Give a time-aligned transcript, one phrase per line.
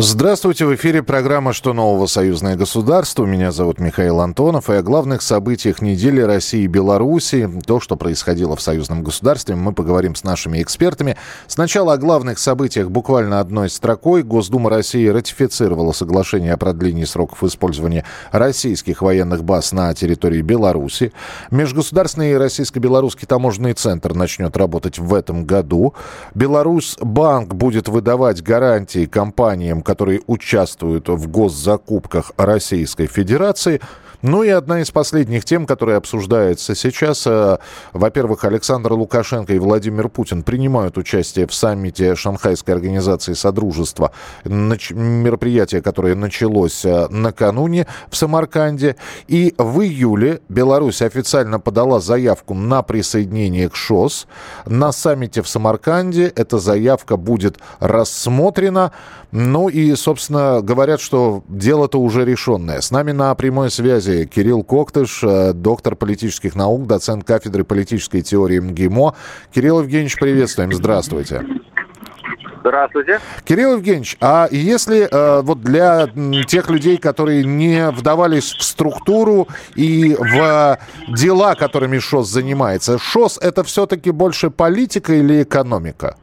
[0.00, 2.06] Здравствуйте, в эфире программа «Что нового?
[2.06, 3.24] Союзное государство».
[3.24, 4.70] Меня зовут Михаил Антонов.
[4.70, 9.72] И о главных событиях недели России и Беларуси, то, что происходило в союзном государстве, мы
[9.72, 11.16] поговорим с нашими экспертами.
[11.48, 14.22] Сначала о главных событиях буквально одной строкой.
[14.22, 21.12] Госдума России ратифицировала соглашение о продлении сроков использования российских военных баз на территории Беларуси.
[21.50, 25.92] Межгосударственный российско-белорусский таможенный центр начнет работать в этом году.
[26.36, 33.80] Беларусь банк будет выдавать гарантии компаниям, которые участвуют в госзакупках Российской Федерации–
[34.22, 37.24] ну и одна из последних тем, которая обсуждается сейчас.
[37.26, 37.58] Э,
[37.92, 44.10] во-первых, Александр Лукашенко и Владимир Путин принимают участие в саммите Шанхайской организации Содружества.
[44.44, 48.96] Мероприятие, которое началось э, накануне в Самарканде.
[49.28, 54.26] И в июле Беларусь официально подала заявку на присоединение к ШОС.
[54.66, 58.90] На саммите в Самарканде эта заявка будет рассмотрена.
[59.30, 62.80] Ну и, собственно, говорят, что дело-то уже решенное.
[62.80, 68.58] С нами на прямой связи Кирилл Коктыш, э, доктор политических наук, доцент кафедры политической теории
[68.58, 69.14] МГИМО.
[69.52, 70.72] Кирилл Евгеньевич, приветствуем.
[70.72, 71.44] Здравствуйте.
[72.60, 73.20] Здравствуйте.
[73.44, 76.08] Кирилл Евгеньевич, а если э, вот для
[76.46, 80.78] тех людей, которые не вдавались в структуру и в
[81.08, 86.16] дела, которыми ШОС занимается, ШОС это все-таки больше политика или экономика?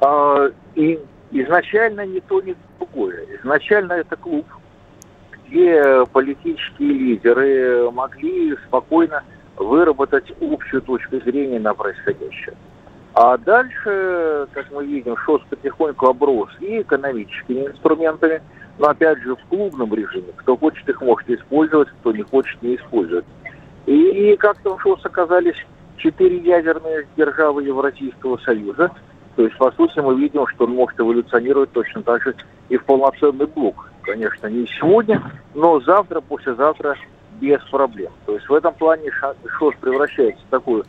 [0.00, 0.98] А, и
[1.30, 3.24] изначально ни то, ни другое.
[3.40, 4.46] Изначально это клуб,
[5.52, 9.22] где политические лидеры могли спокойно
[9.56, 12.54] выработать общую точку зрения на происходящее.
[13.14, 18.40] А дальше, как мы видим, ШОС потихоньку оброс и экономическими инструментами,
[18.78, 20.32] но опять же в клубном режиме.
[20.36, 23.26] Кто хочет, их может использовать, кто не хочет, не использовать.
[23.84, 25.56] И, и как-то в ШОС оказались
[25.98, 28.90] четыре ядерные державы Евразийского Союза–
[29.36, 32.34] то есть, по сути, мы видим, что он может эволюционировать точно так же
[32.68, 33.90] и в полноценный блок.
[34.02, 35.22] Конечно, не сегодня,
[35.54, 36.96] но завтра, послезавтра
[37.40, 38.12] без проблем.
[38.26, 39.10] То есть в этом плане
[39.58, 40.82] ШОС превращается в такой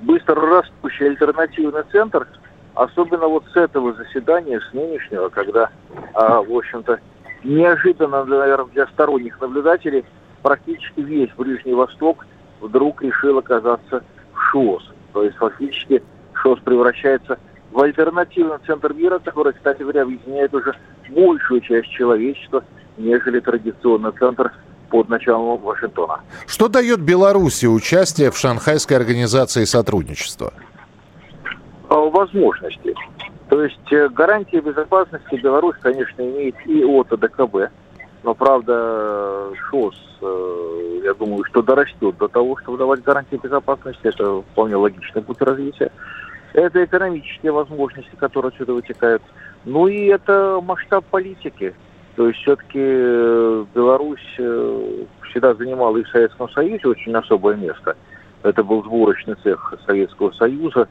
[0.00, 2.26] быстро растущий альтернативный центр,
[2.74, 5.70] особенно вот с этого заседания, с нынешнего, когда,
[6.14, 6.98] а, в общем-то,
[7.44, 10.04] неожиданно, наверное, для сторонних наблюдателей
[10.42, 12.26] практически весь Ближний Восток
[12.60, 14.02] вдруг решил оказаться
[14.32, 14.92] в ШОС.
[15.12, 16.02] То есть фактически
[16.34, 17.38] ШОС превращается
[17.70, 20.74] в альтернативный центр мира, который, кстати говоря, объединяет уже
[21.14, 22.64] большую часть человечества,
[22.98, 24.52] нежели традиционный центр
[24.90, 26.20] под началом Вашингтона.
[26.46, 30.52] Что дает Беларуси участие в Шанхайской организации сотрудничества?
[31.88, 32.94] А, возможности.
[33.48, 37.70] То есть э, гарантии безопасности Беларусь, конечно, имеет и от АДКБ,
[38.22, 44.00] но, правда, ШОС, э, я думаю, что дорастет до того, чтобы давать гарантии безопасности.
[44.06, 45.90] Это вполне логичный путь развития.
[46.54, 49.22] Это экономические возможности, которые отсюда вытекают.
[49.64, 51.74] Ну и это масштаб политики.
[52.16, 57.96] То есть все-таки э, Беларусь э, всегда занимала и в Советском Союзе очень особое место.
[58.42, 60.88] Это был сборочный цех Советского Союза,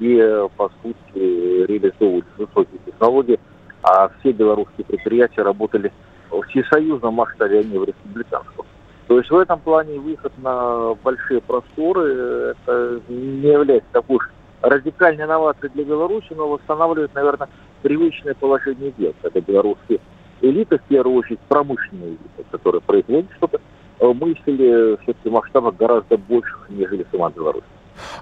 [0.00, 3.38] и э, по сути реализовывались высокие технологии,
[3.82, 5.92] а все белорусские предприятия работали
[6.30, 8.66] в всесоюзном масштабе, а не в республиканском.
[9.06, 14.28] То есть в этом плане выход на большие просторы это не является такой уж
[14.60, 17.48] радикальная инновация для Беларуси, но восстанавливает, наверное,
[17.82, 19.14] привычное положение дел.
[19.22, 20.00] Это белорусские
[20.40, 23.60] элиты, в первую очередь промышленные элиты, которые производят что-то,
[24.00, 27.64] э, мыслили все-таки в масштабах гораздо больших, нежели сама Беларусь.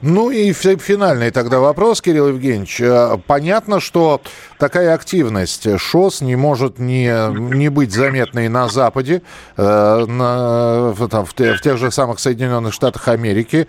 [0.02, 2.80] Ну и финальный тогда вопрос, Кирилл Евгеньевич.
[2.80, 4.20] Э, понятно, что
[4.58, 7.12] такая активность ШОС не может не,
[7.54, 9.22] не быть заметной на Западе,
[9.56, 13.66] э, на, там, в, в тех же самых Соединенных Штатах Америки.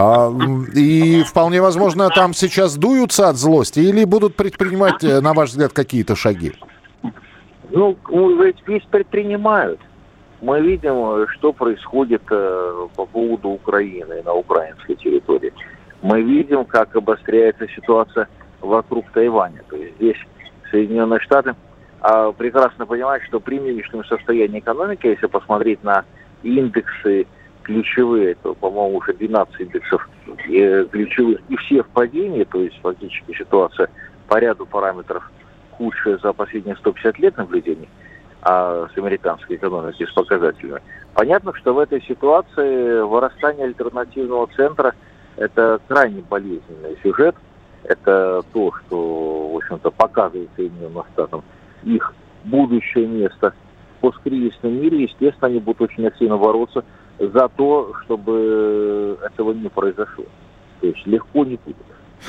[0.00, 0.32] А,
[0.74, 5.72] и вполне возможно, там сейчас дуются от злости или будут предпринимать, э, на ваш взгляд,
[5.72, 6.52] какие-то шаги?
[7.70, 7.96] Ну,
[8.42, 9.80] ведь предпринимают.
[10.40, 15.52] Мы видим, что происходит э, по поводу Украины на украинской территории.
[16.00, 18.28] Мы видим, как обостряется ситуация
[18.60, 19.64] вокруг Тайваня.
[19.68, 20.16] То есть здесь
[20.70, 21.56] Соединенные Штаты
[22.00, 26.04] а, прекрасно понимают, что при нынешнем состоянии экономики, если посмотреть на
[26.44, 27.26] индексы
[27.64, 30.08] ключевые, то, по-моему, уже 12 индексов
[30.48, 33.88] э, ключевых, и все в падении, то есть фактически ситуация
[34.28, 35.28] по ряду параметров
[35.72, 37.88] худшая за последние 150 лет наблюдений–
[38.42, 40.80] а с американской экономикой, с показателями.
[41.14, 44.94] Понятно, что в этой ситуации вырастание альтернативного центра–
[45.36, 47.34] это крайне болезненный сюжет.
[47.84, 51.42] Это то, что, в общем-то, показывает Соединенным Штатам
[51.84, 52.12] их
[52.44, 53.54] будущее место
[53.96, 55.02] в посткризисном мире.
[55.04, 56.84] Естественно, они будут очень активно бороться
[57.18, 60.24] за то, чтобы этого не произошло.
[60.80, 61.76] То есть легко не будет.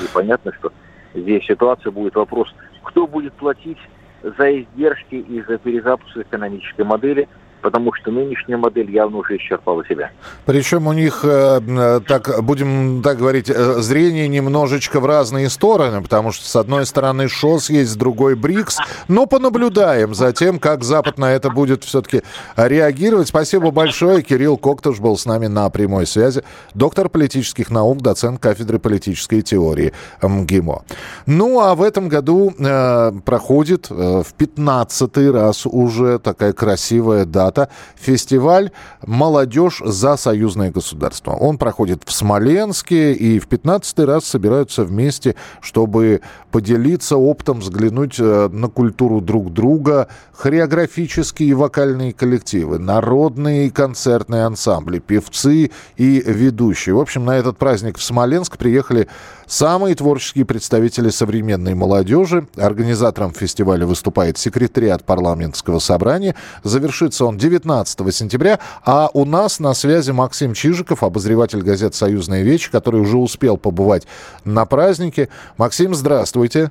[0.00, 0.72] И понятно, что
[1.14, 2.48] здесь ситуация будет вопрос,
[2.82, 3.78] кто будет платить
[4.22, 7.28] за издержки и за перезапуск экономической модели–
[7.60, 10.10] потому что нынешняя модель явно уже исчерпала себя.
[10.46, 16.02] Причем у них, э, э, так будем так говорить, э, зрение немножечко в разные стороны,
[16.02, 18.78] потому что с одной стороны ШОС есть, с другой БРИКС,
[19.08, 22.22] но понаблюдаем за тем, как Запад на это будет все-таки
[22.56, 23.28] реагировать.
[23.28, 24.22] Спасибо большое.
[24.22, 26.42] Кирилл Коктыш был с нами на прямой связи.
[26.74, 29.92] Доктор политических наук, доцент кафедры политической теории
[30.22, 30.82] МГИМО.
[31.26, 37.49] Ну, а в этом году э, проходит э, в 15 раз уже такая красивая дата
[37.50, 38.70] дата фестиваль
[39.06, 41.32] «Молодежь за союзное государство».
[41.32, 46.20] Он проходит в Смоленске, и в 15 раз собираются вместе, чтобы
[46.50, 54.98] поделиться опытом, взглянуть э, на культуру друг друга, хореографические и вокальные коллективы, народные концертные ансамбли,
[54.98, 56.94] певцы и ведущие.
[56.94, 59.08] В общем, на этот праздник в Смоленск приехали
[59.46, 62.46] самые творческие представители современной молодежи.
[62.56, 66.34] Организатором фестиваля выступает секретариат парламентского собрания.
[66.62, 68.60] Завершится он 19 сентября.
[68.84, 74.06] А у нас на связи Максим Чижиков, обозреватель газет «Союзная вещь», который уже успел побывать
[74.44, 75.28] на празднике.
[75.56, 76.70] Максим, здравствуйте.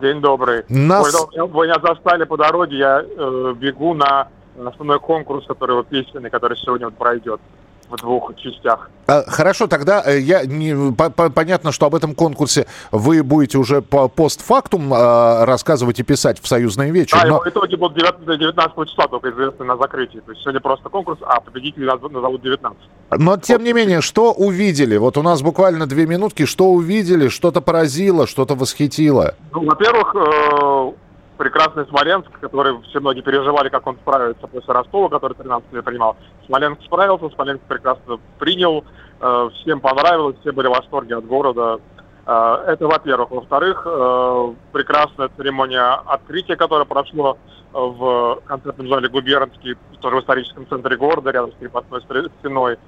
[0.00, 0.64] День добрый.
[0.68, 1.12] Нас...
[1.12, 4.28] Вы, вы меня застали по дороге, я э, бегу на
[4.64, 7.40] основной конкурс, который вот песенный, который сегодня вот пройдет
[7.88, 8.90] в двух частях.
[9.06, 13.58] А, хорошо, тогда э, я не, по, по, понятно, что об этом конкурсе вы будете
[13.58, 17.16] уже по постфактум э, рассказывать и писать в союзные вечер.
[17.16, 17.34] Да, но...
[17.36, 20.18] его итоги будут 19, 19 числа только известны на закрытии.
[20.18, 22.78] То есть сегодня просто конкурс, а победители назовут 19.
[23.18, 24.96] Но тем не менее, что увидели?
[24.96, 26.44] Вот у нас буквально две минутки.
[26.44, 27.28] Что увидели?
[27.28, 29.34] Что-то поразило, что-то восхитило?
[29.52, 30.92] Ну, во-первых, э,
[31.36, 36.16] прекрасный Смоленск, который все многие переживали, как он справится после Ростова, который 13 лет принимал.
[36.46, 38.84] Смоленск справился, Смоленск прекрасно принял,
[39.20, 41.80] э, всем понравилось, все были в восторге от города.
[42.26, 43.30] Э, это, во-первых.
[43.30, 47.36] Во-вторых, э, прекрасная церемония открытия, которая прошла
[47.72, 52.00] в концертном зале «Губернский», тоже в историческом центре города, рядом с крепостной
[52.38, 52.78] стеной.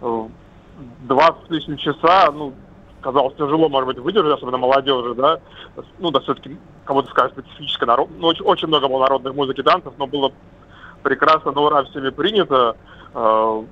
[0.00, 2.54] Два с лишним часа, ну,
[3.00, 5.40] казалось, тяжело, может быть, выдержать, особенно молодежи, да,
[5.98, 9.92] ну, да, все-таки кому-то скажет специфическая народ, ну, очень, очень много было народной музыки, танцев,
[9.98, 10.32] но было
[11.02, 12.76] прекрасно, на ура всеми принято,
[13.14, 13.62] э,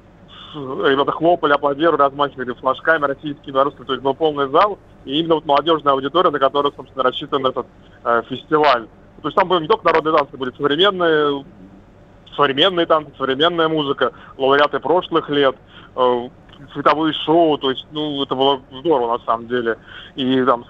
[0.55, 5.47] ребята хлопали, аплодировали, размахивали флажками российскими, белорусскими, то есть был полный зал, и именно вот
[5.47, 7.67] молодежная аудитория, на которую, собственно, рассчитан этот
[8.05, 8.87] э, фестиваль.
[9.23, 11.45] То есть там были не только народные танцы, были современные,
[12.37, 15.57] современные танцы, современная музыка, лауреаты прошлых лет,
[15.97, 16.29] э,
[16.73, 19.79] световые шоу, то есть, ну, это было здорово на самом деле.
[20.15, 20.65] И там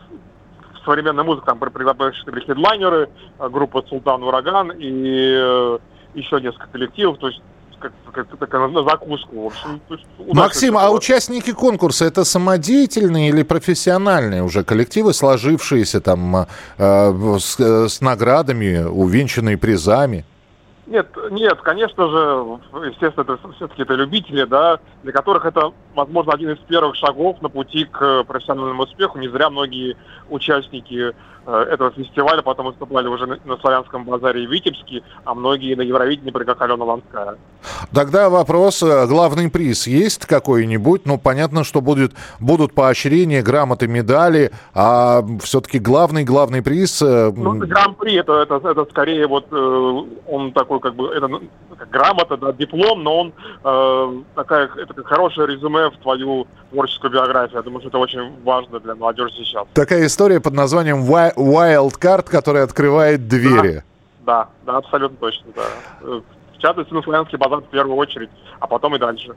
[0.85, 5.79] современная музыка, там пришли хедлайнеры, э, группа Султан Ураган и э,
[6.15, 7.43] еще несколько коллективов, то есть
[7.79, 9.43] как, как, как, на закуску.
[9.43, 9.81] В общем,
[10.33, 16.47] Максим, а участники конкурса это самодеятельные или профессиональные уже коллективы, сложившиеся там э,
[16.79, 20.25] э с, с наградами, увенчанные призами?
[20.87, 26.50] Нет, нет, конечно же, естественно, это все-таки это любители, да, для которых это, возможно, один
[26.50, 29.19] из первых шагов на пути к профессиональному успеху.
[29.19, 29.96] Не зря многие
[30.28, 31.14] участники
[31.48, 36.32] Э, этого фестиваля, потом выступали уже на, Славянском базаре и Витебске, а многие на Евровидении,
[36.32, 37.37] как Алена Ланская.
[37.94, 41.06] Тогда вопрос, э, главный приз есть какой-нибудь?
[41.06, 47.00] Ну, понятно, что будет, будут поощрения, грамоты, медали, а все-таки главный, главный приз...
[47.00, 51.29] Э, ну, гран-при, это, это, это скорее вот, он такой, как бы, это
[51.79, 57.12] как грамота, да, диплом, но он э, такая, это как хорошее резюме в твою творческую
[57.12, 57.56] биографию.
[57.58, 59.66] Я думаю, что это очень важно для молодежи сейчас.
[59.72, 63.82] Такая история под названием Wildcard, который открывает двери.
[64.24, 66.20] Да, да, да абсолютно точно, да.
[66.56, 69.34] В частности, на славянский базар в первую очередь, а потом и дальше.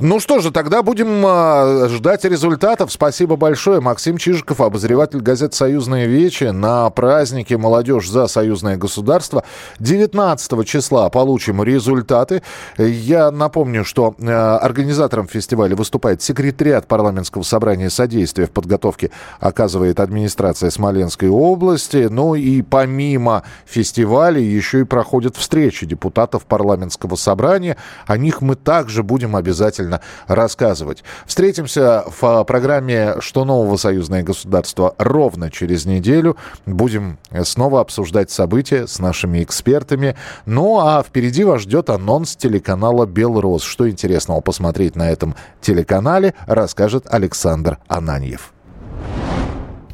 [0.00, 2.92] Ну что же, тогда будем э, ждать результатов.
[2.92, 3.80] Спасибо большое.
[3.80, 9.44] Максим Чижиков, обозреватель газет «Союзные вечи» на празднике «Молодежь за союзное государство».
[9.78, 12.42] 19 числа получим результаты.
[12.78, 20.70] Я напомню, что э, организатором фестиваля выступает секретариат парламентского собрания содействия в подготовке оказывает администрация
[20.70, 22.08] Смоленской области.
[22.10, 27.76] Ну и помимо фестиваля еще и проходят встречи депутатов парламентского собрания.
[28.06, 31.04] О них мы также будем обязательно рассказывать.
[31.26, 36.38] Встретимся в программе «Что нового союзное государство» ровно через неделю.
[36.64, 40.16] Будем снова обсуждать события с нашими экспертами.
[40.46, 43.62] Ну а впереди вас ждет анонс телеканала «Белрос».
[43.62, 48.54] Что интересного посмотреть на этом телеканале, расскажет Александр Ананьев.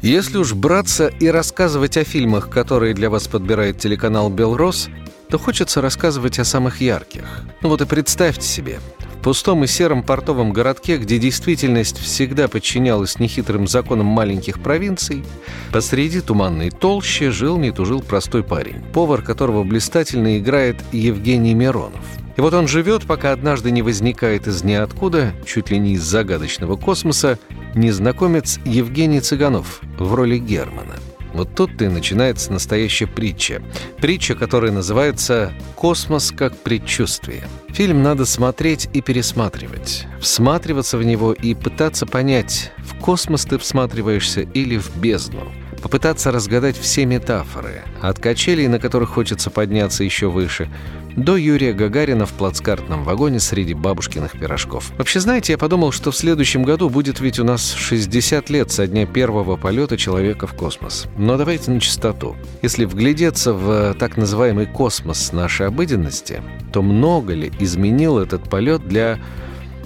[0.01, 4.89] Если уж браться и рассказывать о фильмах, которые для вас подбирает телеканал «Белрос»,
[5.33, 7.23] то хочется рассказывать о самых ярких.
[7.63, 8.79] Вот и представьте себе,
[9.23, 15.25] пустом и сером портовом городке, где действительность всегда подчинялась нехитрым законам маленьких провинций,
[15.71, 22.05] посреди туманной толщи жил не тужил простой парень, повар которого блистательно играет Евгений Миронов.
[22.37, 26.75] И вот он живет, пока однажды не возникает из ниоткуда, чуть ли не из загадочного
[26.75, 27.39] космоса,
[27.73, 30.93] незнакомец Евгений Цыганов в роли Германа–
[31.33, 33.61] вот тут-то и начинается настоящая притча.
[33.97, 37.47] Притча, которая называется «Космос как предчувствие».
[37.69, 44.41] Фильм надо смотреть и пересматривать, всматриваться в него и пытаться понять, в космос ты всматриваешься
[44.41, 45.51] или в бездну
[45.83, 50.69] попытаться разгадать все метафоры, от качелей, на которых хочется подняться еще выше,
[51.15, 54.91] до Юрия Гагарина в плацкартном вагоне среди бабушкиных пирожков.
[54.97, 58.87] Вообще, знаете, я подумал, что в следующем году будет ведь у нас 60 лет со
[58.87, 61.07] дня первого полета человека в космос.
[61.17, 62.35] Но давайте на чистоту.
[62.61, 66.41] Если вглядеться в так называемый космос нашей обыденности,
[66.71, 69.19] то много ли изменил этот полет для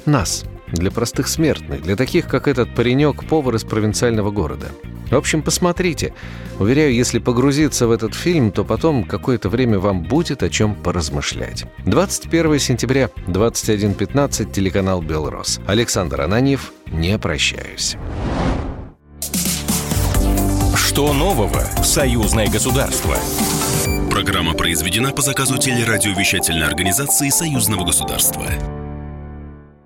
[0.06, 4.68] нас, для простых смертных, для таких, как этот паренек-повар из провинциального города?
[5.10, 6.14] В общем, посмотрите.
[6.60, 11.66] Уверяю, если погрузиться в этот фильм, то потом какое-то время вам будет о чем поразмышлять.
[11.86, 15.60] 21 сентября, 21.15, телеканал «Белрос».
[15.68, 17.96] Александр Ананьев, не прощаюсь.
[20.76, 23.16] Что нового в союзное государство?
[24.10, 28.46] Программа произведена по заказу телерадиовещательной организации Союзного государства.